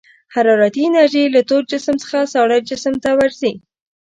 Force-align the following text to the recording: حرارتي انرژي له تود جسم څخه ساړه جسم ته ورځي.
حرارتي 0.33 0.81
انرژي 0.87 1.23
له 1.35 1.41
تود 1.49 1.63
جسم 1.71 1.95
څخه 2.03 2.19
ساړه 2.33 2.57
جسم 2.69 2.93
ته 3.03 3.09
ورځي. 3.17 3.53